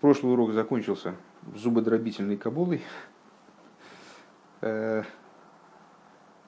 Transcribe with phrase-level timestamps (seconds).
[0.00, 1.14] Прошлый урок закончился
[1.56, 2.82] зубодробительной кабулой.
[4.60, 5.02] Э,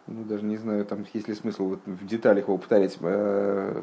[0.07, 2.97] ну, даже не знаю, там есть ли смысл вот в деталях его повторять.
[3.01, 3.83] Э,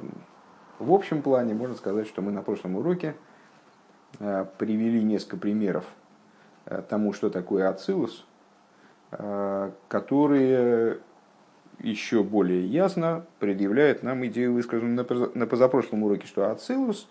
[0.80, 3.16] в общем плане можно сказать, что мы на прошлом уроке
[4.20, 5.86] э, привели несколько примеров
[6.90, 8.26] тому, что такое ацилус,
[9.10, 11.00] которые
[11.80, 17.08] еще более ясно предъявляют нам идею, высказанную на позапрошлом уроке, что ацилус,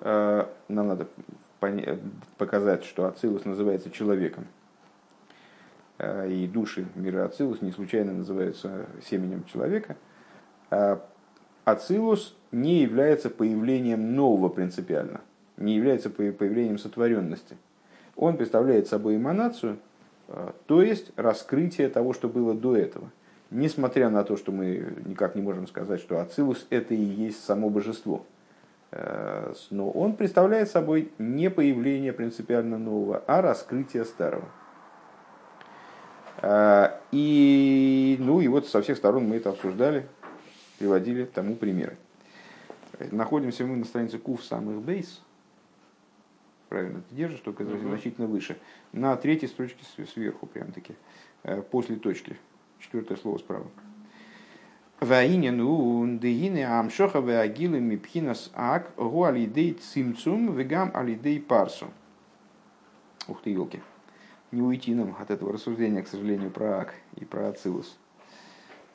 [0.00, 1.08] нам надо
[2.38, 4.46] показать, что Ацилус называется человеком.
[5.98, 9.96] Э, и души мира Ацилус не случайно называются семенем человека.
[10.70, 11.04] А
[11.64, 15.20] Ацилус не является появлением нового принципиально,
[15.56, 17.56] не является появлением сотворенности.
[18.14, 19.78] Он представляет собой эманацию,
[20.28, 23.10] э, то есть раскрытие того, что было до этого.
[23.50, 27.70] Несмотря на то, что мы никак не можем сказать, что Ацилус это и есть само
[27.70, 28.26] божество–
[29.70, 34.48] но он представляет собой не появление принципиально нового, а раскрытие старого.
[36.42, 40.08] Э, и, ну и вот со всех сторон мы это обсуждали,
[40.78, 41.96] приводили тому примеры.
[43.10, 45.20] Находимся мы на странице Кув самых бейс.
[46.68, 48.58] Правильно ты держишь, только uh значительно выше.
[48.92, 50.94] На третьей строчке сверху, прям таки,
[51.42, 52.36] э, после точки.
[52.78, 53.66] Четвертое слово справа.
[55.00, 61.88] Ваинин у дегине амшоха веагилы мипхинас ак гу алидей цимцум вегам алидей парсу.
[63.28, 63.82] Ух ты, елки.
[64.52, 67.98] Не уйти нам от этого рассуждения, к сожалению, про ак и про ацилус.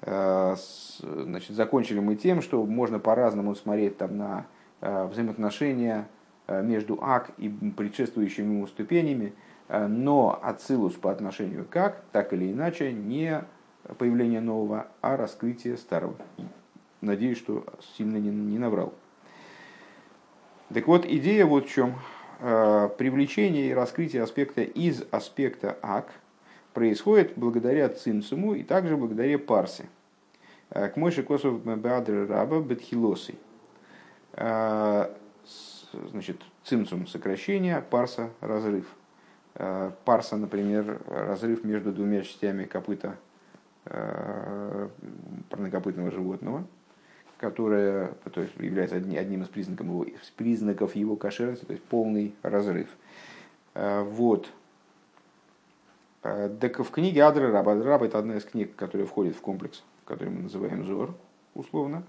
[0.01, 0.55] Э,
[1.01, 4.47] значит, закончили мы тем, что можно по-разному смотреть там на
[4.79, 6.07] э, взаимоотношения
[6.47, 9.33] э, между ак и предшествующими ему ступенями,
[9.69, 13.45] но ацилус по отношению к ак, так или иначе, не
[13.97, 16.15] появление нового, а раскрытие старого.
[17.01, 17.65] Надеюсь, что
[17.97, 18.93] сильно не, не наврал.
[20.73, 21.95] Так вот, идея вот в чем.
[22.43, 26.11] Э, привлечение и раскрытие аспекта из аспекта ак
[26.73, 29.87] происходит благодаря цинцуму и также благодаря парсе.
[30.71, 33.35] Э, к мойши косов беадр раба бетхилосы.
[34.33, 35.13] Э,
[36.09, 38.85] значит, цинцум сокращение, парса разрыв.
[40.05, 43.17] Парса, например, разрыв между двумя частями копыта
[45.49, 46.65] парнокопытного животного,
[47.41, 52.35] которое то есть, является одним из признаков его, из признаков его кошерности, то есть полный
[52.43, 52.87] разрыв.
[53.73, 54.47] Э, вот.
[56.23, 59.41] Э, так в книге Адра Раб, Адра Раб это одна из книг, которая входит в
[59.41, 61.15] комплекс, который мы называем Зор,
[61.55, 62.03] условно.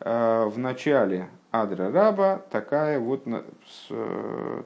[0.00, 3.22] В начале Адра Раба такая вот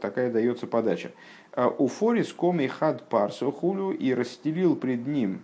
[0.00, 1.10] такая дается подача.
[1.55, 5.43] Уфорис коми хад парсо хулю и расстелил пред ним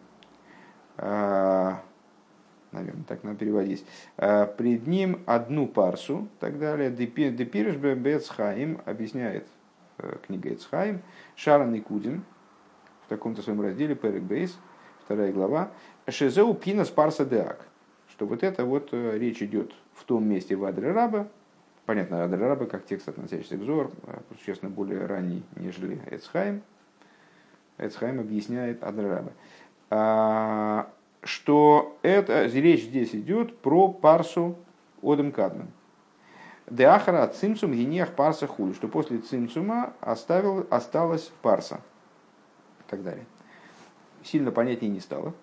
[2.72, 3.84] наверное, так надо переводить,
[4.16, 9.46] а, пред ним одну парсу, так далее, Депирш Бецхаим объясняет
[9.98, 11.02] э, книга Эцхаим,
[11.36, 12.24] Шаран и Кудин,
[13.06, 14.56] в таком-то своем разделе, Перек Бейс,
[15.04, 15.70] вторая глава,
[16.08, 17.66] Шезеу Пинас Парса Деак,
[18.10, 21.28] что вот это вот э, речь идет в том месте в Адре Раба,
[21.86, 26.62] понятно, Адре Раба как текст, относящийся к Зор, э, честно, более ранний, нежели Эцхайм,
[27.78, 29.32] Эцхайм объясняет Адре Раба.
[29.94, 30.88] А,
[31.22, 34.56] что это, речь здесь идет про парсу
[35.02, 35.68] Одем Кадмен.
[36.70, 41.82] Деахара цимсум гениях парса хули, что после цимсума оставил, осталась парса.
[42.80, 43.26] И так далее.
[44.24, 45.34] Сильно понятнее не стало.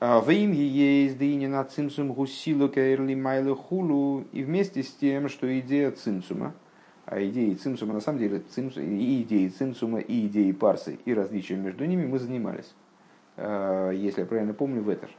[0.00, 4.24] А, в им есть дыни на цимсум гусилу кэрли майлы хулу.
[4.32, 6.52] И вместе с тем, что идея цимсума,
[7.06, 11.54] а идеи цимсума на самом деле цимсум, и идеи цимсума, и идеи парсы, и различия
[11.54, 12.74] между ними мы занимались.
[13.36, 15.10] Э, если я правильно помню, в Этер.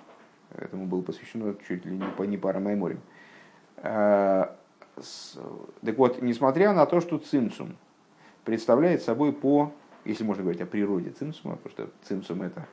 [0.56, 3.02] Этому было посвящено чуть ли не, по, не пара Майморим.
[3.78, 4.48] Э,
[4.96, 7.76] так вот, несмотря на то, что цимсум
[8.46, 9.74] представляет собой по,
[10.06, 12.66] если можно говорить о природе цимсума, потому что цимсум это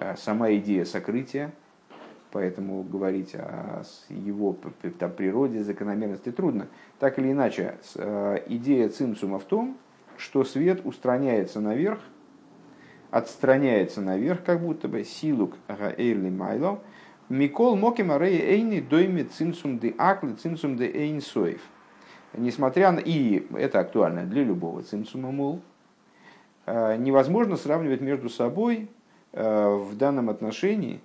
[0.00, 1.52] э, сама идея сокрытия,
[2.32, 4.56] поэтому говорить о его
[4.98, 6.68] там, природе, закономерности трудно.
[6.98, 7.76] Так или иначе,
[8.46, 9.78] идея цимсума в том,
[10.16, 12.00] что свет устраняется наверх
[13.10, 16.80] отстраняется наверх, как будто бы силук гаэйли майло,
[17.28, 21.60] Микол моким арей эйни дойми цинсум де акли цинсум де эйн соев.
[22.34, 23.00] Несмотря на...
[23.00, 25.60] И это актуально для любого цинсума, мол,
[26.66, 28.88] э, невозможно сравнивать между собой
[29.32, 31.00] э, в данном отношении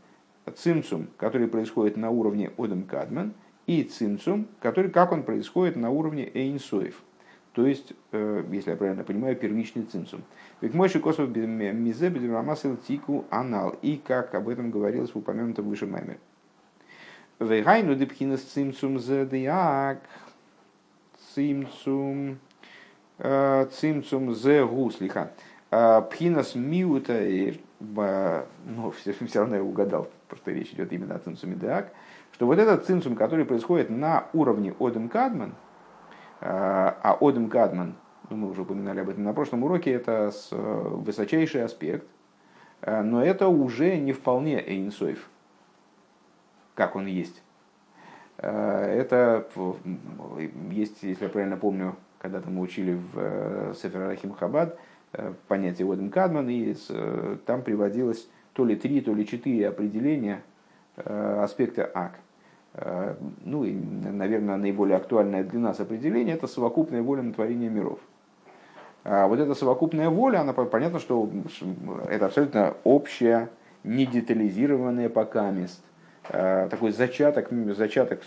[0.56, 3.34] цинцум, который происходит на уровне Одам Кадмен,
[3.66, 7.02] и цинцум, который, как он происходит на уровне Эйнсоев.
[7.54, 10.22] То есть, э, если я правильно понимаю, первичный цинцум.
[10.62, 13.76] Ведь мой шикосов мизе бедрамасил тику анал.
[13.82, 16.18] И как об этом говорилось в упомянутом выше маме.
[17.40, 20.00] Вейгайну депхинас цимцум задиак.
[21.34, 22.40] Цимцум.
[23.18, 25.32] цимцум зе гуслиха.
[25.70, 27.18] Пхинас миута,
[27.80, 31.94] ну, все, все равно я угадал, потому что речь идет именно о цимцуме деак,
[32.34, 35.54] что вот этот цимцум, который происходит на уровне Одем Кадман,
[36.42, 37.96] а Одем Кадман,
[38.30, 42.08] ну, мы уже упоминали об этом на прошлом уроке, это высочайший аспект,
[42.86, 45.30] но это уже не вполне Эйнсойф,
[46.74, 47.44] как он есть.
[48.38, 49.46] Это
[50.72, 54.80] есть, если я правильно помню, когда-то мы учили в Сефер Рахим Хабад,
[55.14, 60.42] Э, понятие Одем Кадман, и э, там приводилось то ли три, то ли четыре определения
[60.96, 62.20] э, аспекта ак.
[62.74, 68.00] Ну и, наверное, наиболее актуальное для нас определение– это совокупная воля на творение миров.
[69.04, 71.30] А вот эта совокупная воля, она понятно, что
[72.08, 73.50] это абсолютно общая,
[73.84, 75.84] не детализированная пока мест.
[76.30, 78.22] Такой зачаток, зачаток,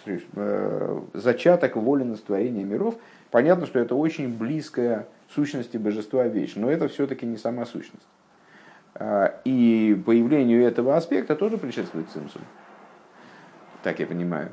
[1.14, 2.96] зачаток воли на творение миров.
[3.30, 8.06] Понятно, что это очень близкая сущности божества вещь, но это все-таки не сама сущность.
[9.44, 12.42] И появлению этого аспекта тоже предшествует цимцум.
[13.84, 14.48] Так я понимаю.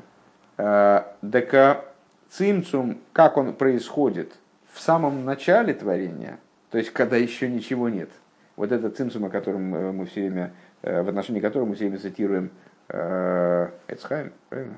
[0.58, 1.84] А, так а
[2.28, 4.34] цимцум, как он происходит
[4.70, 6.38] в самом начале творения,
[6.70, 8.10] то есть когда еще ничего нет.
[8.56, 10.52] Вот этот цимцум, о котором э, мы все время,
[10.82, 12.50] э, в отношении которого мы все время цитируем
[12.90, 14.76] э, Эцхайм, правильно?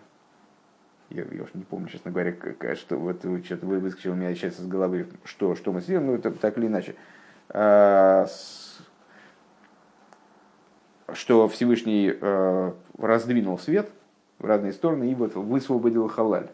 [1.10, 2.36] я, я уж не помню, честно говоря,
[2.76, 6.30] что вот что-то выскочило у меня сейчас из головы, что, что мы сделали, ну это
[6.30, 6.94] так или иначе.
[11.12, 12.14] Что Всевышний
[12.96, 13.90] раздвинул свет
[14.44, 16.48] в разные стороны и вот высвободил халаль.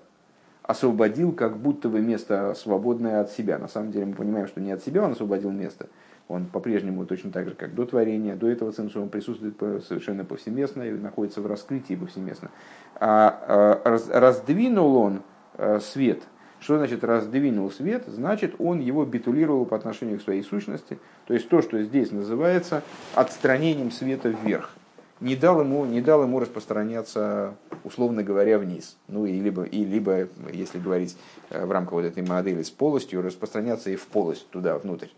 [0.62, 3.58] Освободил как будто бы место свободное от себя.
[3.58, 5.88] На самом деле мы понимаем, что не от себя он освободил место,
[6.28, 10.92] он по-прежнему точно так же, как до творения, до этого цензура, присутствует совершенно повсеместно и
[10.92, 12.50] находится в раскрытии повсеместно.
[12.94, 15.22] А, а раздвинул он
[15.58, 16.22] э, свет.
[16.60, 18.04] Что значит раздвинул свет?
[18.06, 20.98] Значит, он его битулировал по отношению к своей сущности.
[21.26, 22.82] То есть то, что здесь называется
[23.14, 24.70] отстранением света вверх.
[25.20, 28.96] Не дал ему, не дал ему распространяться, условно говоря, вниз.
[29.06, 31.16] Ну, и либо, и либо, если говорить
[31.50, 35.08] э, в рамках вот этой модели с полостью, распространяться и в полость туда, внутрь.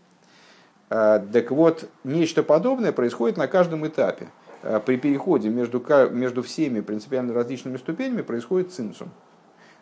[0.89, 4.27] А, так вот, нечто подобное происходит на каждом этапе.
[4.61, 9.09] А, при переходе между, между всеми принципиально различными ступенями происходит цинцум.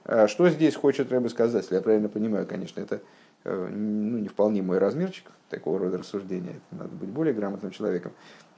[0.06, 3.02] А, что здесь хочет Рэбе сказать, если я правильно понимаю, конечно, это
[3.44, 8.12] э, ну, не вполне мой размерчик такого рода рассуждения, это надо быть более грамотным человеком.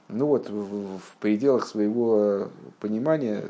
[0.08, 2.48] Ну вот, в, пределах своего
[2.80, 3.44] понимания,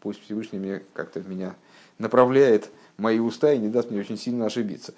[0.00, 1.54] пусть Всевышний мне как-то меня
[1.98, 4.94] направляет мои уста и не даст мне очень сильно ошибиться.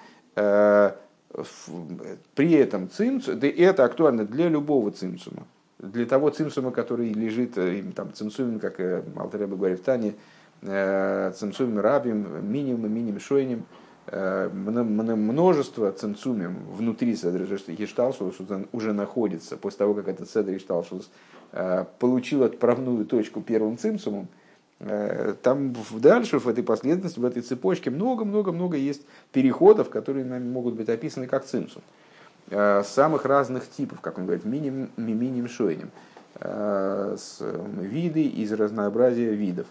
[2.35, 5.47] При этом цимцум, да это актуально для любого цимцума,
[5.79, 10.15] для того цимсума, который лежит, э, там, цимсумин, как э, Алтареба говорит в Тане,
[10.61, 13.65] э, цимсумим рабим, минимум, минимум шойним,
[14.11, 18.37] множество цимсумим внутри Седра Гешталшус
[18.73, 21.11] уже находится, после того, как этот Седр Гешталшус
[21.99, 24.29] получил отправную точку первым цимсумом,
[24.85, 29.03] Э, там дальше, в этой последовательности, в этой цепочке много-много-много есть
[29.33, 31.83] переходов, которые могут быть описаны как цимсум.
[32.51, 35.91] Э, самых разных типов, как он говорит, миним, миним шойним.
[36.41, 37.17] Э,
[37.81, 39.67] виды из разнообразия видов.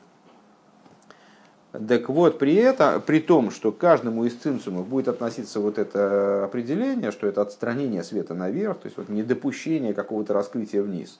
[1.72, 6.44] Так вот, при, этом, при том, что к каждому из цимсумов будет относиться вот это
[6.44, 11.20] определение, что это отстранение света наверх, то есть вот недопущение какого-то раскрытия вниз.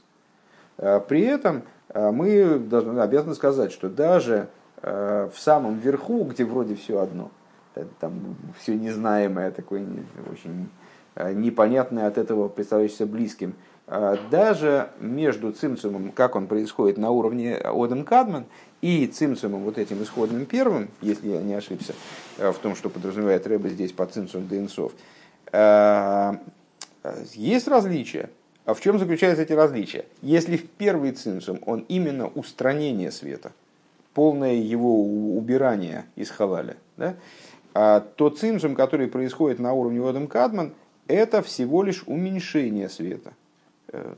[1.08, 4.48] При этом Э, мы должны, обязаны сказать, что даже
[4.82, 7.32] э, в самом верху, где вроде все одно,
[8.00, 9.86] там все незнаемое, такое
[10.32, 10.70] очень
[11.16, 13.56] э, непонятное от этого представляющееся близким,
[13.92, 18.46] даже между цимцумом, как он происходит на уровне Одем Кадман,
[18.82, 21.94] и цимцумом, вот этим исходным первым, если я не ошибся,
[22.38, 24.94] в том, что подразумевает Рэба здесь по цимцум Дейнсов,
[27.34, 28.30] есть различия.
[28.66, 30.06] А в чем заключаются эти различия?
[30.22, 33.52] Если в первый цинцум он именно устранение света,
[34.14, 35.04] полное его
[35.36, 37.16] убирание из халаля, да,
[37.74, 40.74] а то цинцум, который происходит на уровне Одам Кадман,
[41.08, 43.41] это всего лишь уменьшение света, э,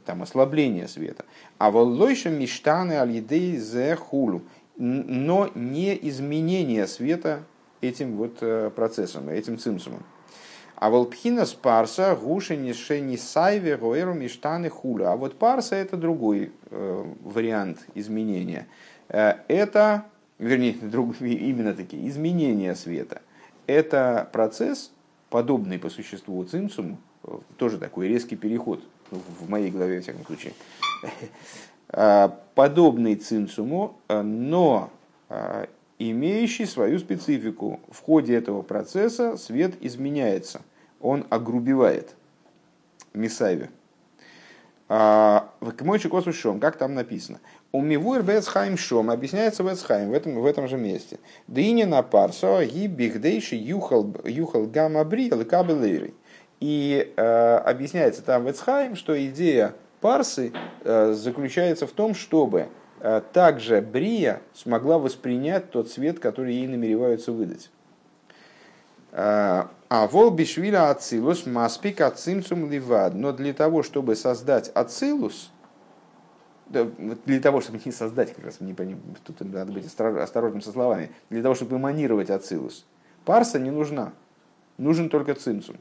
[0.05, 1.25] там ослабление света.
[1.57, 4.41] А воллойша миштаны алидей зе хулу,
[4.77, 7.43] но не изменение света
[7.81, 10.03] этим вот э, процессом, этим цимсумом.
[10.75, 15.11] А волпхина с парса гуши нишени сайве гоэру миштаны хуля.
[15.11, 18.67] А вот парса это другой э, вариант изменения.
[19.09, 20.05] Э, это,
[20.39, 23.21] вернее, друг, именно такие изменения света.
[23.67, 24.91] Это процесс,
[25.29, 27.12] подобный по существу цинцуму, э,
[27.57, 30.53] тоже такой резкий переход, ну, в моей голове, во всяком случае,
[31.89, 34.89] э, подобный цинцуму, э, но
[35.97, 37.79] имеющий свою специфику.
[37.89, 40.61] В ходе этого процесса свет изменяется–
[41.03, 42.15] он огрубевает.
[43.13, 43.69] Мисайве.
[44.89, 47.39] А, к косу шом, как там написано.
[47.71, 51.19] У мивур бецхайм шом объясняется бецхайм в этом, в этом же месте.
[51.47, 54.03] Дыни на парсо ги бихдейши юхал,
[54.67, 56.13] гамма брил кабелейры.
[56.63, 60.53] И э, объясняется там Вецхайм, что идея парсы
[60.85, 62.69] э, заключается в том, чтобы
[63.01, 67.69] э, также Брия смогла воспринять тот свет, который ей намереваются выдать.
[69.11, 73.13] Э, а вол бишвиля ацилус маспик ацимцум ливад.
[73.13, 75.51] Но для того, чтобы создать ацилус,
[76.69, 81.11] для того, чтобы не создать, как раз не поним, тут надо быть осторожным со словами,
[81.29, 82.85] для того, чтобы эманировать ацилус,
[83.25, 84.13] парса не нужна.
[84.77, 85.75] Нужен только цимцум.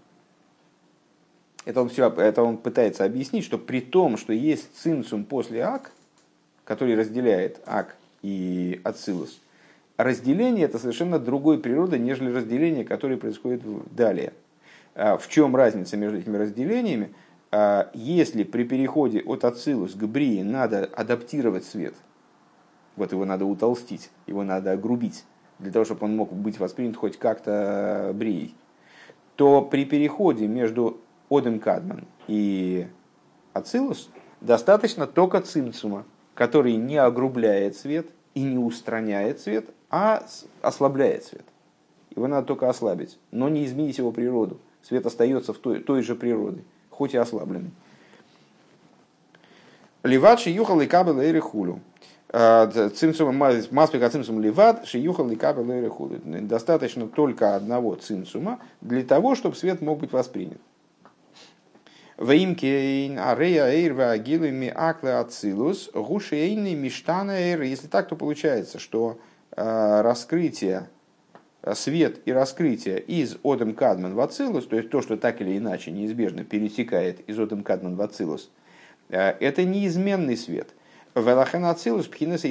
[1.64, 5.92] Это он, все, это он пытается объяснить, что при том, что есть цимцум после ак,
[6.64, 9.40] который разделяет ак и ацилус,
[9.97, 13.62] разделение это совершенно другой природы, нежели разделение, которое происходит
[13.95, 14.33] далее.
[14.95, 17.14] А, в чем разница между этими разделениями?
[17.52, 21.95] А, если при переходе от ацилус к брии надо адаптировать свет,
[22.97, 25.25] вот его надо утолстить, его надо огрубить,
[25.61, 28.54] для того, чтобы он мог быть воспринят хоть как-то брией,
[29.37, 31.00] то при переходе между
[31.33, 32.87] Одем Кадман и
[33.55, 34.11] Ацилус
[34.43, 40.23] достаточно только цимцума, который не огрубляет свет и не устраняет свет, а
[40.61, 41.45] ослабляет свет.
[42.15, 44.61] Его надо только ослабить, но не изменить его природу.
[44.83, 47.71] Свет остается в той, той же природе, хоть и ослабленный.
[50.03, 51.81] Ливат юхал и кабел и рехулю.
[52.29, 56.21] А, цимцум маспика цимцум ливат шиюхал и кабел и рехулю.
[56.25, 60.61] Достаточно только одного цимцума для того, чтобы свет мог быть воспринят.
[62.23, 67.62] Веймкейн, арея эйр, вагилуми акле ацилус, гушейный миштана эйр.
[67.62, 69.19] Если так, то получается, что
[69.55, 70.88] Э, раскрытие,
[71.62, 74.21] э, свет и раскрытие из Одем Кадман в
[74.64, 78.00] то есть то, что так или иначе неизбежно пересекает из Одем Кадман в
[79.11, 80.71] э, это неизменный свет.
[81.14, 82.47] Велахен Ацилус пхинес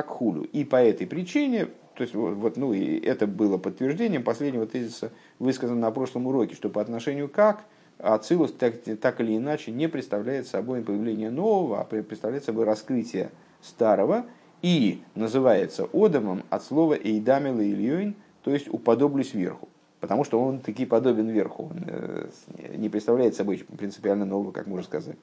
[0.00, 0.44] и.
[0.44, 5.90] И по этой причине, то есть вот, ну, и это было подтверждением последнего тезиса, высказанного
[5.90, 7.66] на прошлом уроке, что по отношению как
[7.98, 13.30] Ацилус так, так или иначе не представляет собой появление нового, а представляет собой раскрытие
[13.62, 14.26] старого,
[14.62, 19.68] и называется Одамом от слова «эйдамил Ильюин», то есть «уподоблюсь верху».
[20.00, 22.28] Потому что он таки подобен верху, он э,
[22.76, 25.16] не представляет собой принципиально нового, как мы уже сказали.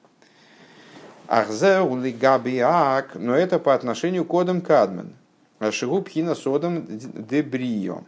[1.26, 5.12] Ахзеу лигабиак, но это по отношению к Одам Кадмен.
[5.70, 8.02] Шигуб хина содом дебрио,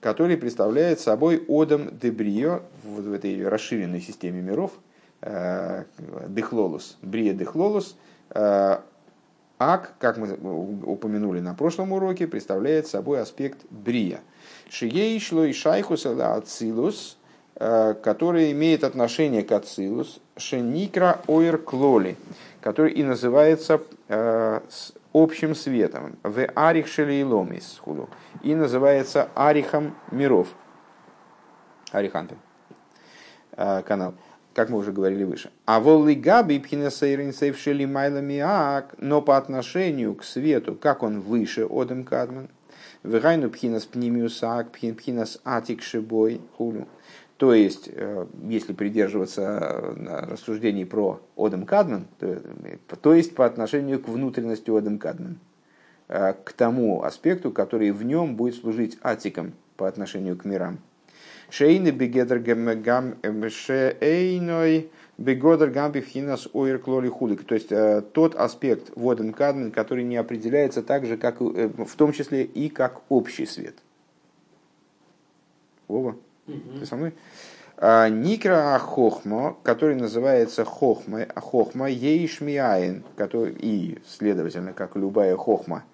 [0.00, 2.62] который представляет собой Одам дебрио
[2.96, 4.72] вот в этой расширенной системе миров,
[5.20, 5.84] э,
[6.28, 7.96] дехлолус, брия дехлолус,
[8.30, 8.78] э,
[9.58, 10.34] Ак, как мы
[10.84, 14.20] упомянули на прошлом уроке, представляет собой аспект брия.
[14.68, 17.16] Шией шло и шайхус ацилус,
[17.54, 22.18] э, который имеет отношение к ацилус, шеникра оир клоли,
[22.60, 23.80] который и называется
[25.16, 27.80] общим светом, в арих шелейломис
[28.42, 30.48] и называется арихом миров.
[31.90, 32.45] Арихантом э,
[33.56, 34.14] канал
[34.56, 35.50] как мы уже говорили выше.
[35.66, 38.42] А волли габи пхинасейринсейвшили майлами
[38.96, 42.48] но по отношению к свету, как он выше Одем Кадман,
[43.02, 46.88] вегайну пхинас пнимиусак, пхинас атик шибой хулю.
[47.36, 52.40] То есть, э, если придерживаться э, рассуждений про Одем Кадман, то,
[52.96, 55.38] то есть по отношению к внутренности Одем Кадман,
[56.08, 60.78] э, к тому аспекту, который в нем будет служить атиком по отношению к мирам.
[61.50, 63.16] Шейны бегедр гам
[63.48, 67.44] шейной бегодер гам бифхинас ойр клоли хулик.
[67.44, 71.96] То есть э, тот аспект воден кадмен, который не определяется так же, как э, в
[71.96, 73.76] том числе и как общий свет.
[75.88, 76.16] Вова,
[76.46, 77.14] ты со мной?
[77.78, 85.84] А, Никра Хохма, который называется Хохма, Хохма Ейшмиаин, который и, следовательно, как любая Хохма,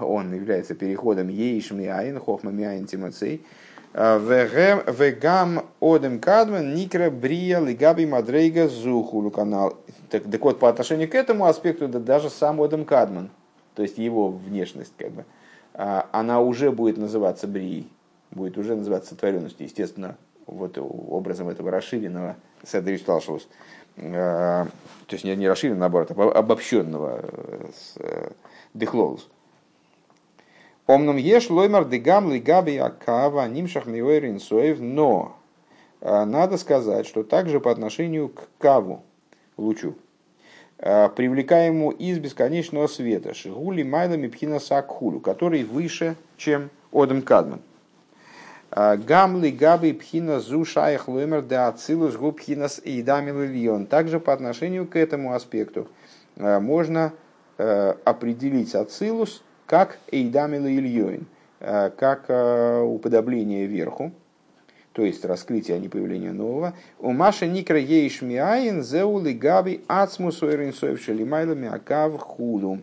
[0.00, 3.44] он является переходом Ейшмиаин, Хохма Миаин Тимацей,
[3.92, 9.78] Вегам одем кадмен никра брия лигаби мадрейга зухулю канал.
[10.10, 13.30] Так, так вот, по отношению к этому аспекту, да, даже сам одем кадмен,
[13.74, 15.24] то есть его внешность, как бы,
[15.74, 17.88] а, она уже будет называться брией,
[18.30, 20.16] будет уже называться сотворенностью, естественно,
[20.46, 23.48] вот образом этого расширенного Седриш Талшус.
[23.96, 24.66] А,
[25.08, 27.24] то есть не, расширенного, наоборот, а обобщенного
[27.96, 28.30] э,
[28.74, 29.28] Дехлоус.
[30.90, 35.36] Омном еш лоймар дегам лигаби акава нимшах миойрин соев, но
[36.00, 39.04] а, надо сказать, что также по отношению к каву,
[39.56, 39.94] лучу,
[40.80, 47.60] а, привлекаемому из бесконечного света, шигули майлами пхина сакхулю, который выше, чем Одам Кадман.
[48.72, 54.96] Гамли габи пхина зу шаях лоймер да ацилус гу пхинас идамил Также по отношению к
[54.96, 55.86] этому аспекту
[56.36, 57.12] можно
[57.56, 61.26] определить ацилус как эйдамил ильон,
[61.60, 62.24] как
[62.84, 64.10] уподобление верху,
[64.92, 66.74] то есть раскрытие, а не появление нового.
[66.98, 72.80] У Маши Никра Ейшмиаин Зеули Габи Ацмус Уэринсоев Шалимайлами Акав Худу.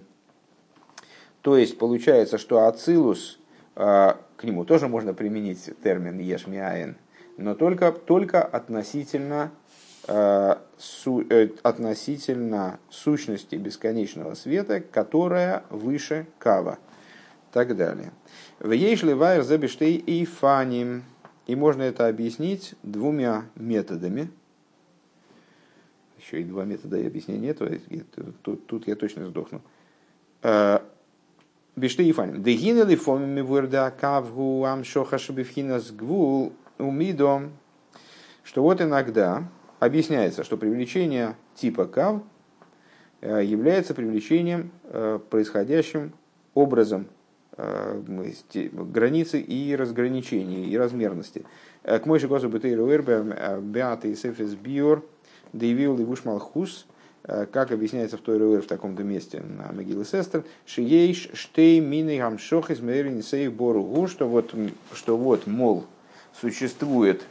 [1.42, 3.38] То есть получается, что Ацилус,
[3.76, 6.96] а, к нему тоже можно применить термин Ешмиаин,
[7.36, 9.67] но только, только относительно, э,
[10.08, 16.80] относительно сущности бесконечного света, которая выше Кава.
[17.52, 18.14] Так далее.
[18.60, 21.04] В Ейшли Вайер Забиштей и Фаним.
[21.46, 24.30] И можно это объяснить двумя методами.
[26.20, 27.56] Еще и два метода объяснения
[27.90, 28.08] нет,
[28.42, 29.62] тут, тут я точно сдохну.
[30.42, 30.80] Э,
[31.78, 32.42] Бишты и фаним.
[32.42, 37.52] Дегина ли фомими вурда кавгу амшоха шабивхинас гвул умидом.
[38.44, 39.48] Что вот иногда
[39.80, 42.22] объясняется, что привлечение типа кав
[43.22, 46.14] э, является привлечением, э, происходящим
[46.54, 47.08] образом
[47.60, 51.44] Э, границы и разграничения, и размерности.
[51.82, 53.26] К мой же госу бетейру эрбе
[53.62, 55.04] беаты сефис биор
[55.54, 56.06] дейвил и
[57.24, 62.20] э, как объясняется в той РУР в таком-то месте на могиле сестер, шиейш штей мины
[62.20, 64.54] гамшох из мэрин сейв боругу, что вот,
[64.94, 65.86] что вот, мол,
[66.40, 67.24] существует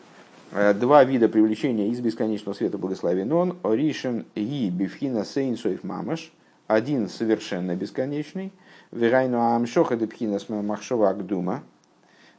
[0.53, 6.33] два вида привлечения из бесконечного света благословен он, оришен и бифхина сейнсоев мамаш,
[6.67, 8.53] один совершенно бесконечный–
[8.93, 11.65] Верайну амшоха депхинас махшова агдума,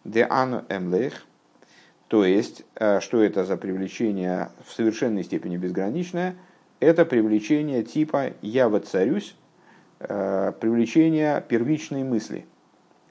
[0.03, 1.25] де ану эмлех,
[2.07, 6.35] то есть, э, что это за привлечение в совершенной степени безграничное?
[6.79, 9.35] Это привлечение типа «я воцарюсь»,
[9.99, 12.45] э, привлечение первичной мысли.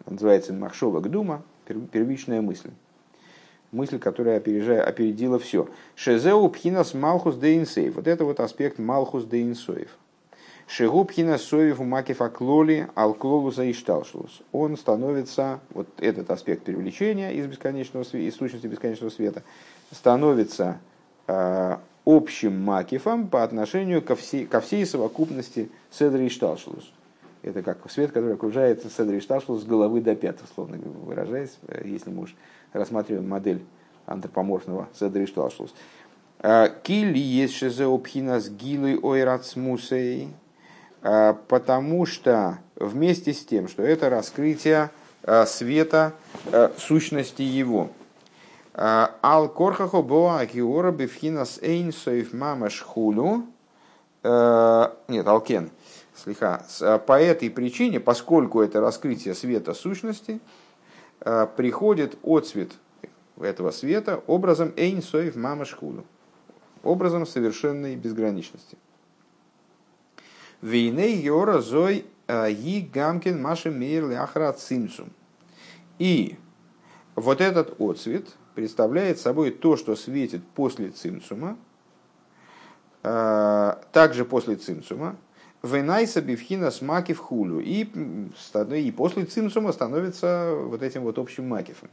[0.06, 2.70] Называется Махшова Гдума, первичная мысль.
[3.76, 5.68] Мысль, которая опередила все.
[5.94, 7.62] Шезеу пхинас малхус де
[7.94, 9.54] Вот это вот аспект малхус де
[10.66, 14.42] Шигубхина соев макив аклоли алклолу заишталшус.
[14.50, 19.42] Он становится, вот этот аспект привлечения из, бесконечного, из сущности бесконечного света,
[19.92, 20.80] становится
[21.28, 26.92] э, общим макифом по отношению ко всей, ко всей совокупности седри ишталшус.
[27.46, 32.10] Это как свет, который окружает седри ишталшус с головы до пят, условно выражаясь, э, если
[32.10, 32.34] мы уж
[32.72, 33.64] рассматриваем модель
[34.06, 35.72] антропоморфного седри ишталшус.
[36.40, 40.34] Э, Кили есть шезеопхина с гилой ойрацмусей,
[41.08, 44.90] а, потому что вместе с тем, что это раскрытие
[45.22, 46.14] а, света
[46.52, 47.90] а, сущности его.
[48.74, 53.46] Ал корхахо боа акиора бифхинас эйн соев мамаш хулю.
[54.22, 55.70] Нет, алкен.
[56.16, 56.64] Слегка.
[57.06, 60.40] По этой причине, поскольку это раскрытие света сущности,
[61.20, 62.72] приходит отцвет
[63.38, 66.04] этого света образом эйн соев мамаш хулю.
[66.82, 68.78] Образом совершенной безграничности.
[70.62, 75.10] Вейней Йора Зой Ги Гамкин Маши Мейр Ляхра Цимцум.
[75.98, 76.38] И
[77.14, 81.58] вот этот отцвет представляет собой то, что светит после цимцума,
[83.02, 85.16] также после цимцума,
[85.66, 87.60] Венайса бифхина с макив хулю.
[87.60, 91.88] И, и после цимцума становится вот этим вот общим макифом.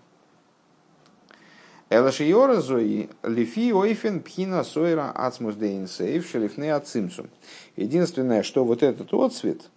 [1.90, 7.30] Элашиора зои лифи ойфен пхина сойра ацмус дейнсейв шелифны ацимсум.
[7.76, 9.70] Единственное, что вот этот отцвет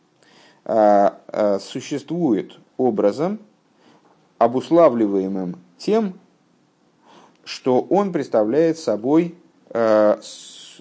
[0.65, 3.39] а, а, существует образом,
[4.39, 6.19] обуславливаемым тем,
[7.45, 9.35] что он представляет собой
[9.71, 10.19] а,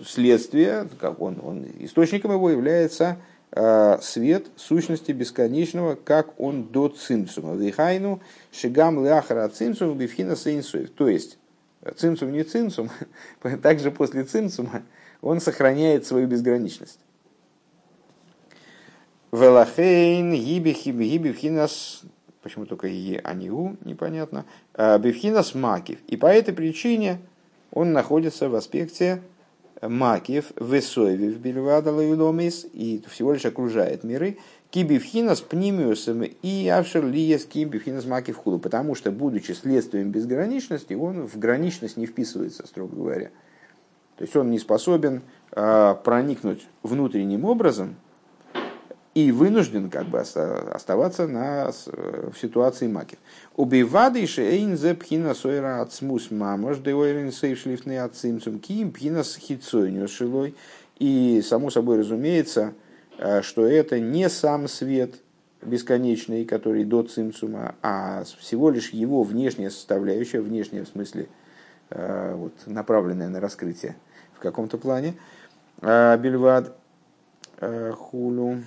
[0.06, 3.18] следствие, как он, он источником его является
[3.58, 7.56] Э, свет сущности бесконечного, как он до цимцума.
[7.56, 10.90] Вихайну шигам ляхара цимцум бифхина сейнсуев.
[10.90, 11.38] То есть,
[11.96, 12.90] цимцум не цимцум,
[13.64, 14.84] также после цимцума
[15.22, 17.00] он сохраняет свою безграничность.
[19.32, 22.02] Велахейн гибихинас,
[22.42, 26.00] почему только е, а не у, непонятно, э, бифхинас макив.
[26.08, 27.20] И по этой причине
[27.72, 29.22] он находится в аспекте
[29.90, 34.38] Макив, Весойвив, Бельвада Лавиломис, и всего лишь окружает миры,
[34.72, 40.94] Кибивхина с пнимиусом и Авшер Лиес Кибивхина с Макив Худу, потому что, будучи следствием безграничности,
[40.94, 43.30] он в граничность не вписывается, строго говоря.
[44.18, 45.22] То есть он не способен
[45.52, 47.96] э, проникнуть внутренним образом
[49.16, 53.18] и вынужден как бы оставаться на, в ситуации маки.
[53.56, 58.92] Убивады шейн зе пхина сойра от смус мамош де ойрен сейв шлифны от цимцум ким
[58.92, 60.54] пхина с хитсойню шилой.
[61.00, 62.74] И само собой разумеется,
[63.18, 65.16] э, что это не сам свет,
[65.62, 71.28] бесконечный, который до цимцума, а всего лишь его внешняя составляющая, внешняя в смысле
[71.90, 73.96] вот, направленная на раскрытие
[74.34, 75.16] в каком-то плане,
[75.82, 76.76] бельвад
[77.60, 78.64] хулю.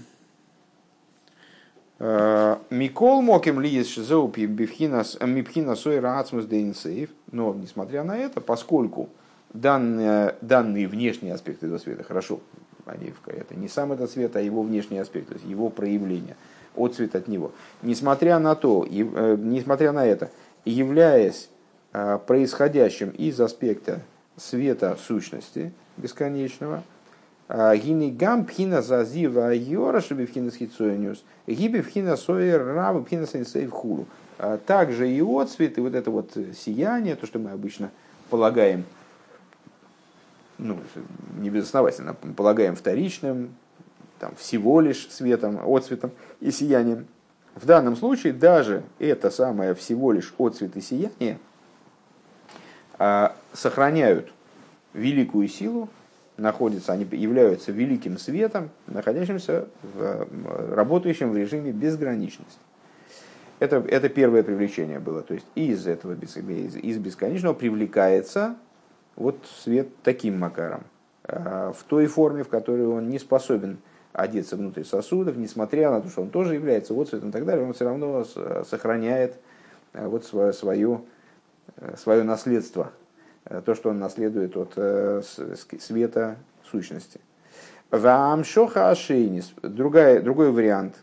[1.99, 7.11] Микол моким ли есть шизоупи мипхина сойра ацмус дейнсейв.
[7.33, 9.09] Но, несмотря на это, поскольку
[9.53, 12.41] данные, данные внешние аспекты этого света, хорошо,
[12.87, 16.37] они, это не сам этот свет, а его внешний аспект, то есть его проявление,
[16.77, 17.53] отцвет от него.
[17.83, 20.31] Несмотря на то, и, э, несмотря на это,
[20.65, 21.49] являясь
[21.93, 24.01] э, происходящим из аспекта
[24.37, 26.83] света сущности бесконечного,
[27.49, 33.71] э, Гини гам пхина зазива йора шеби пхина схицониус, гиби пхина соер равы пхина сенсейв
[33.71, 34.07] хулу.
[34.67, 37.91] Также и отцвет, и вот это вот сияние, то, что мы обычно
[38.31, 38.85] полагаем
[40.59, 40.79] ну,
[41.39, 43.55] не безосновательно, полагаем вторичным,
[44.19, 47.07] там, всего лишь светом, отцветом и сиянием.
[47.55, 51.39] В данном случае даже это самое всего лишь отцвет и сияние
[52.99, 54.33] а, сохраняют
[54.93, 55.89] великую силу,
[56.39, 60.29] находятся, они являются великим светом, находящимся в,
[60.75, 62.61] работающим в режиме безграничности.
[63.59, 65.23] Это, это первое привлечение было.
[65.23, 68.55] То есть из этого из, из бесконечного привлекается
[69.17, 70.85] вот свет таким макаром,
[71.25, 73.79] а, в той форме, в которой он не способен
[74.13, 77.73] одеться внутрь сосудов, несмотря на то, что он тоже является отцветом и так далее, он
[77.73, 78.25] все равно
[78.65, 79.37] сохраняет
[79.93, 81.01] а, вот свое, свое,
[81.97, 82.93] свое наследство,
[83.65, 85.25] то, что он наследует от
[85.81, 86.37] света
[86.71, 87.21] сущности.
[87.91, 90.97] Вамшоха ашейнис, другой вариант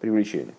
[0.00, 0.54] привлечения.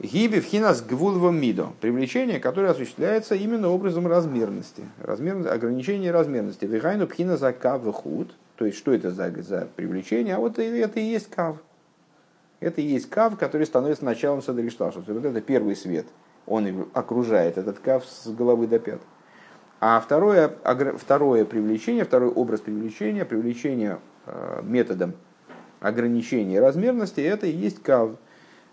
[0.00, 1.70] Гиби в хинас гвулвом мидо.
[1.80, 4.84] Привлечение, которое осуществляется именно образом размерности.
[5.02, 6.66] Размерность, ограничение размерности.
[6.66, 8.32] Вихайну пхина за кав худ.
[8.54, 10.36] То есть, что это за, за привлечение?
[10.36, 11.56] А вот это и есть кав.
[12.60, 15.00] Это и есть кав, который становится началом Садришташа.
[15.00, 16.06] Вот это первый свет.
[16.48, 19.00] Он окружает этот кав с головы до пят.
[19.80, 20.50] А второе,
[20.96, 25.12] второе привлечение, второй образ привлечения, привлечение э, методом
[25.80, 28.12] ограничения размерности, это и есть кав–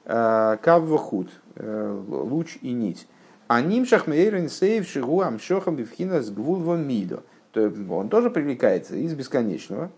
[0.06, 3.08] каввахут, э, луч и нить.
[3.48, 7.24] А нимшах мейрен сейв шигу амшохам бифхина с гвулвом мидо.
[7.52, 9.90] То он тоже привлекается из бесконечного,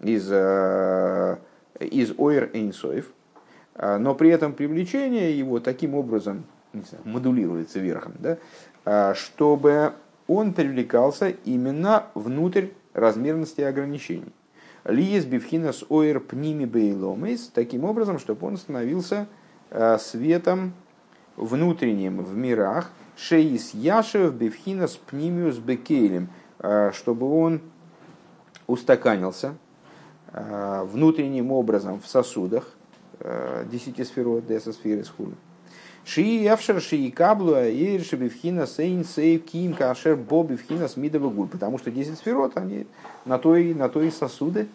[0.00, 1.36] из, э,
[1.78, 3.12] из ойр эйнсоев,
[3.74, 9.92] э, но при этом привлечение его таким образом не знаю, модулируется верхом, да, чтобы
[10.26, 14.32] он привлекался именно внутрь размерности ограничений.
[14.84, 19.26] Лиес бифхина с ойр пними бейломейс, таким образом, чтобы он становился
[19.70, 20.72] Э, светом
[21.36, 26.28] внутренним в мирах, шеис яшев бифхинас пнимиус бекейлем,
[26.58, 27.60] э, чтобы он
[28.66, 29.54] устаканился
[30.32, 32.68] внутренним образом в сосудах,
[33.68, 35.34] десяти сферот, десасферы схули.
[36.04, 41.48] Ши явшер ши каблу аир шибивхина сейн сейв ким кашер бо бивхина смидова гуль.
[41.48, 42.86] Потому что 10 сферот, они
[43.24, 44.68] на той, на той сосуды,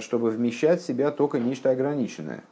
[0.00, 2.44] чтобы вмещать в себя только нечто ограниченное.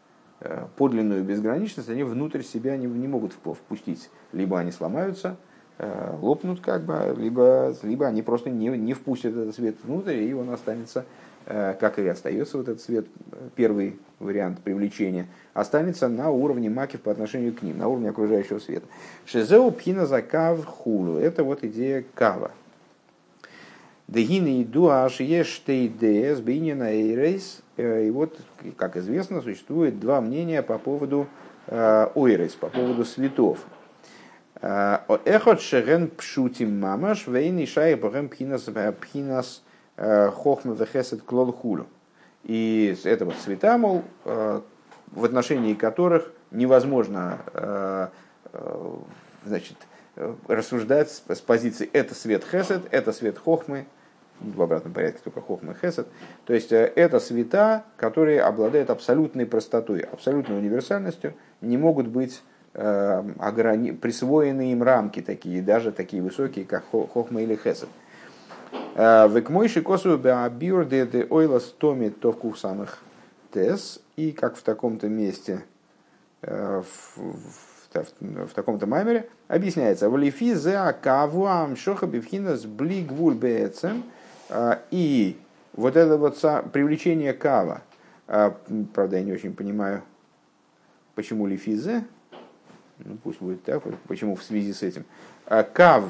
[0.45, 4.11] Э, подлинную безграничность они внутрь себя не, не могут впустить.
[4.33, 5.37] Либо они сломаются,
[5.79, 10.33] э, лопнут как бы, либо, либо они просто не, не впустят этот свет внутрь, и
[10.33, 11.05] он останется,
[11.47, 13.07] э, как и остается вот этот свет,
[13.55, 18.87] первый вариант привлечения, останется на уровне макив по отношению к ним, на уровне окружающего света.
[19.27, 21.19] Шизеу пхина за кав хулу.
[21.19, 22.53] Это вот идея кава.
[24.09, 27.63] Дегины иду аж ештейдес бинина эйрейс.
[27.77, 28.39] И вот,
[28.77, 31.27] как известно, существует два мнения по поводу
[31.67, 33.65] э, ойрейс, по поводу светов.
[34.61, 39.63] Э, эхот шеген пшутим мамаш вейн и шай пхинас
[39.97, 41.87] э, хохма вехесет клол хулю.
[42.45, 48.11] И это вот цвета, мол, в отношении которых невозможно
[49.45, 49.77] значит,
[50.49, 53.87] рассуждать с позиции это свет хесед, это свет хохмы,
[54.43, 56.07] в обратном порядке только хохма хесед.
[56.45, 62.43] То есть э, это света, которые обладают абсолютной простотой, абсолютной универсальностью, не могут быть
[62.75, 63.23] э,
[64.01, 67.89] присвоены им рамки такие, даже такие высокие, как хохма или хесед.
[68.95, 72.99] Э, Векмойши косу беабир де де ойлас томи товку самых
[73.53, 74.01] тес.
[74.17, 75.65] И как в таком-то месте,
[76.43, 76.85] в,
[77.17, 77.23] в,
[77.95, 80.11] в, в таком-то маймере, объясняется.
[80.11, 84.05] Валифи зе акавуам шоха бифхинас блигвуль беэцем–
[84.53, 85.39] а, и
[85.73, 86.39] вот это вот
[86.73, 87.81] привлечение кава,
[88.27, 90.03] правда, я не очень понимаю,
[91.15, 92.05] почему лифизе,
[92.99, 95.07] ну пусть будет так, почему в связи с этим.
[95.73, 96.05] Кав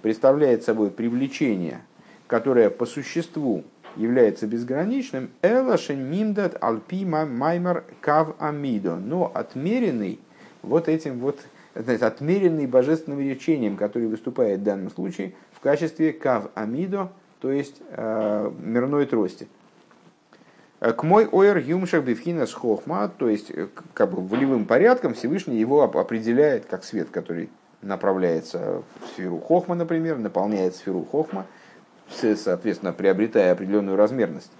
[0.00, 1.80] представляет собой привлечение,
[2.28, 3.64] которое по существу
[3.96, 10.20] является безграничным, элашен нимдат альпи маймар кав амидо, но отмеренный
[10.62, 11.40] вот этим вот,
[11.74, 17.10] отмеренный божественным речением, который выступает в данном случае в качестве кав амидо,
[17.40, 19.48] то есть э, мирной трости.
[20.80, 23.50] К мой ойр юмшах бифхинас хохма, то есть
[23.94, 27.48] как бы волевым порядком Всевышний его определяет как свет, который
[27.82, 31.46] направляется в сферу хохма, например, наполняет сферу хохма,
[32.10, 34.50] соответственно, приобретая определенную размерность.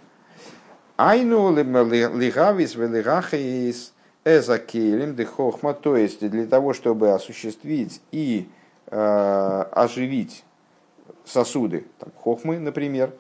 [0.97, 3.93] Айну лигавис велигахис
[4.25, 8.49] эзакелем де хохма, то есть для того, чтобы осуществить и
[8.87, 10.45] э, оживить
[11.25, 13.13] сосуды, там, хохмы, например,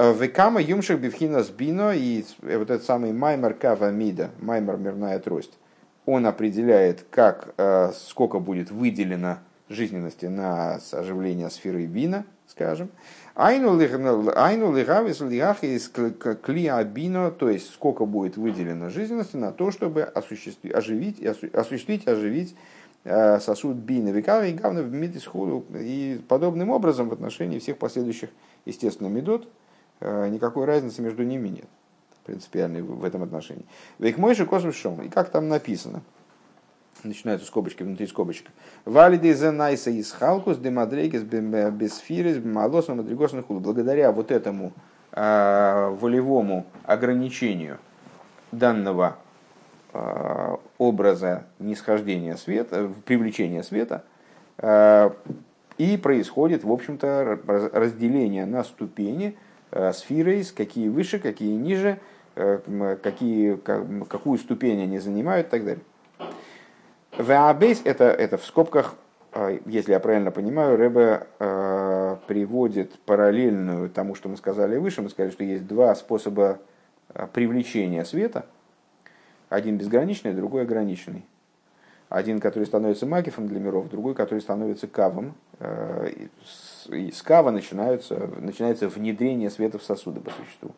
[0.00, 5.52] Векама юмших бифхина сбино, и вот этот самый маймер кава мида, маймер мирная трость,
[6.06, 12.88] он определяет, как, э, сколько будет выделено жизненности на оживление сферы бина, скажем.
[13.40, 15.90] Айну лигавис лигахис
[16.42, 22.54] клия бино, то есть сколько будет выделено жизненности на то, чтобы осуществить, оживить, осуществить, оживить
[23.04, 24.10] э, сосуд бина.
[24.10, 28.30] Векара и гавна в И подобным образом в отношении всех последующих,
[28.66, 29.48] естественно, медот,
[30.00, 31.68] Э, никакой разницы между ними нет
[32.24, 33.64] принципиальной в этом отношении.
[33.98, 35.02] Век мойши космос шом.
[35.02, 36.02] И как там написано?
[37.04, 38.46] Начинаются скобочки внутри скобочек.
[38.84, 44.72] Валиды за найса из халкус демадрегис бесфирис малосом мадригосных Благодаря вот этому
[45.12, 47.78] э, волевому ограничению
[48.52, 49.16] данного
[49.92, 54.04] э, образа нисхождения света, привлечения света,
[54.58, 55.10] э,
[55.78, 57.40] и происходит, в общем-то,
[57.72, 59.36] разделение на ступени–
[59.72, 62.00] Э, сферой, какие выше, какие ниже,
[62.34, 65.84] э, какие, какую ступень они занимают и так далее.
[67.18, 68.94] Веабейс это, это в скобках,
[69.32, 71.26] э, если я правильно понимаю, Рэбе
[72.26, 75.02] приводит параллельную тому, что мы сказали выше.
[75.02, 76.58] Мы сказали, что есть два способа
[77.32, 78.46] привлечения света.
[79.48, 81.24] Один безграничный, другой ограниченный.
[82.08, 89.50] Один, который становится макифом для миров, другой, который становится кавом с кава начинаются, начинается внедрение
[89.50, 90.72] света в сосуды по существу.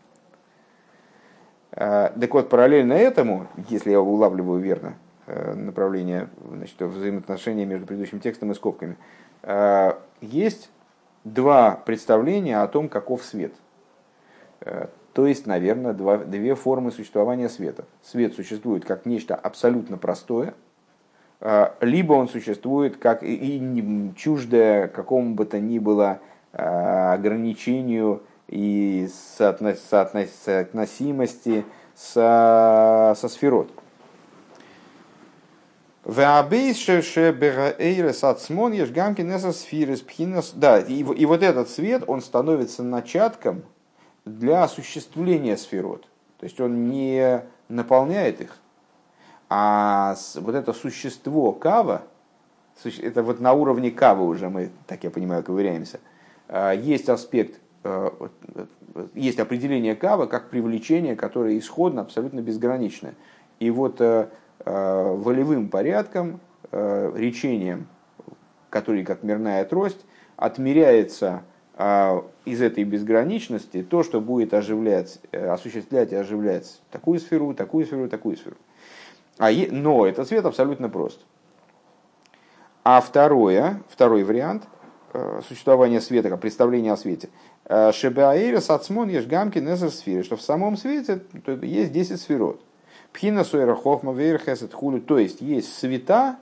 [1.73, 4.95] А, так вот, параллельно этому, если я улавливаю верно
[5.27, 8.97] направление значит, взаимоотношения между предыдущим текстом и скобками,
[9.43, 10.71] а, есть
[11.25, 13.55] два представления о том, каков свет.
[14.61, 17.85] Э, то есть, наверное, два, две формы существования света.
[18.03, 20.55] Свет существует как нечто абсолютно простое–
[21.81, 26.21] либо он существует как и чуждое какому бы то ни было
[26.53, 33.71] ограничению и соотносимости со, со сферот.
[40.57, 43.63] Да, и, и вот этот свет, он становится начатком
[44.25, 46.09] для осуществления сферот.
[46.39, 48.57] То есть он не наполняет их,
[49.49, 52.03] а вот это существо кава,
[53.01, 56.01] это вот на уровне кавы уже мы, так я понимаю, ковыряемся,
[56.49, 58.13] а, есть аспект, а,
[59.15, 63.15] есть определение кава как привлечение, которое исходно абсолютно безграничное.
[63.61, 64.31] И вот а,
[64.65, 67.89] волевым порядком, речением,
[68.71, 70.05] который как мирная трость,
[70.37, 71.43] отмеряется
[72.45, 78.37] из этой безграничности то, что будет оживлять, осуществлять и оживлять такую сферу, такую сферу, такую
[78.37, 78.57] сферу.
[79.39, 79.69] А е...
[79.71, 81.21] Но этот свет абсолютно прост.
[82.85, 84.65] А второе, второй вариант
[85.13, 87.29] э, существования света, как представление о свете.
[87.65, 91.23] Э, Шебеаэра сацмон ешгамки незер сферы, что в самом свете
[91.63, 92.61] есть 10 сферот.
[93.13, 96.37] Пхина суэра хохма вейрхесет хулю, то есть есть света,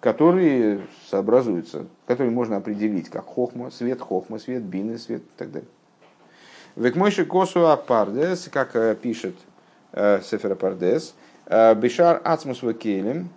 [0.00, 5.68] которые сообразуются, которые можно определить как хохма, свет хохма, свет бины, свет и так далее.
[6.76, 9.34] Векмойши косу апардес, как э, пишет
[9.92, 11.14] Сефера Пардес,
[11.46, 13.28] Э, Бишар Ацмус Вакелем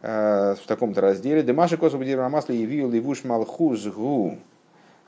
[0.00, 1.42] э, в таком-то разделе.
[1.42, 4.38] Демаши Косу Бадир Масли явил Ливуш Малхуз Гу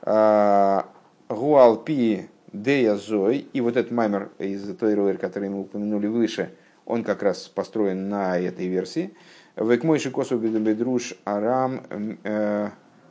[0.03, 0.81] э,
[1.29, 3.49] Гуалпи Дея Зой.
[3.53, 6.51] И вот этот маймер из той роер, который мы упомянули выше,
[6.87, 9.15] он как раз построен на этой версии.
[9.57, 12.19] Векмойши Косу Бедруш Арам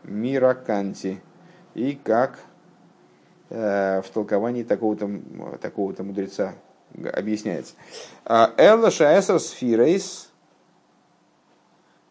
[0.03, 1.21] Мираканти.
[1.75, 2.39] И как
[3.49, 5.09] в толковании такого-то
[5.61, 6.55] такого мудреца
[7.13, 7.73] объясняется.
[8.25, 10.29] А, Элла шаэсер сфирейс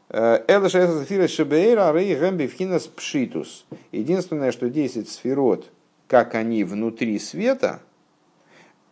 [0.08, 3.64] э, Элла шаэсер сфирейс шебейра рей гэмби вхинас пшитус.
[3.92, 5.70] Единственное, что 10 сферот,
[6.08, 7.80] как они внутри света,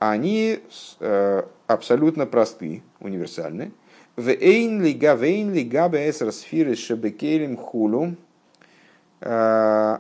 [0.01, 0.59] они
[0.99, 3.71] э, абсолютно просты, универсальны.
[4.17, 8.17] В эйн лига вейн лига бэсер сфирейс шебекелем хулу.
[9.21, 9.99] Э,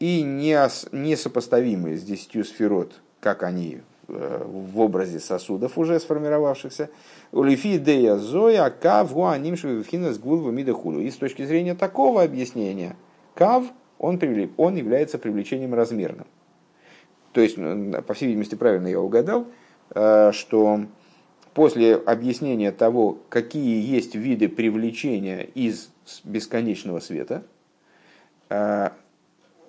[0.00, 0.58] и не
[0.92, 6.90] несопоставимые с десятью сферот, как они в образе сосудов уже сформировавшихся.
[7.32, 11.00] Улифи дея зоя кав гуанимшу с гулва мидахулю.
[11.00, 12.96] И с точки зрения такого объяснения,
[13.34, 13.64] кав,
[13.98, 14.20] он,
[14.56, 16.26] он является привлечением размерным.
[17.36, 17.56] То есть,
[18.06, 19.46] по всей видимости, правильно я угадал,
[19.90, 20.86] что
[21.52, 25.90] после объяснения того, какие есть виды привлечения из
[26.24, 27.42] бесконечного света,
[28.48, 28.88] э,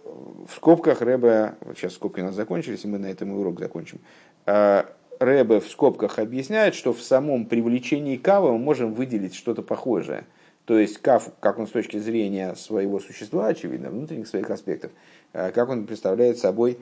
[0.05, 3.59] в скобках Рэбе, вот сейчас скобки у нас закончились, и мы на этом и урок
[3.59, 3.99] закончим,
[4.45, 4.85] э,
[5.19, 10.23] Рэбе в скобках объясняет, что в самом привлечении кава мы можем выделить что-то похожее.
[10.63, 14.91] То есть кав, как он с точки зрения своего существа, очевидно, внутренних своих аспектов,
[15.33, 16.77] э, как он представляет собой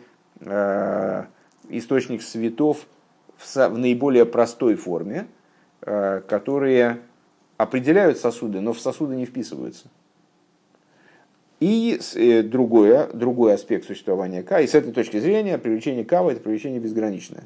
[1.70, 2.88] источник светов
[3.38, 5.28] в, наиболее простой форме,
[5.82, 7.00] э, которые
[7.58, 9.88] определяют сосуды, но в сосуды не вписываются.
[11.60, 16.42] И э, другое, другой аспект существования К, и с этой точки зрения привлечение Кава– это
[16.42, 17.46] привлечение безграничное.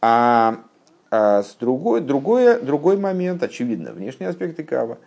[0.00, 0.62] А,
[1.10, 4.98] а с другой, другой, другой момент, очевидно, внешние аспекты Кава,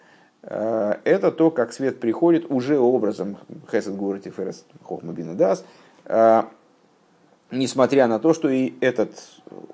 [0.44, 3.38] э, это то, как свет приходит уже образом
[3.72, 5.64] Хесед Гурати Ферес Хохмабина Дас,
[7.52, 9.12] несмотря на то, что и этот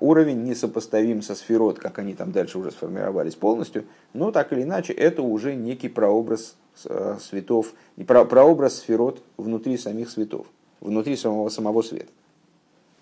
[0.00, 4.92] уровень несопоставим со сферот, как они там дальше уже сформировались полностью, но так или иначе
[4.92, 7.72] это уже некий прообраз э, светов
[8.04, 10.46] прообраз сферот внутри самих светов,
[10.80, 12.10] внутри самого, самого света.